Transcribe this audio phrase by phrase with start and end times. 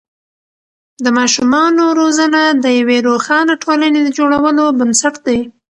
[1.03, 5.39] د ماشومانو روزنه د یوې روښانه ټولنې د جوړولو بنسټ دی.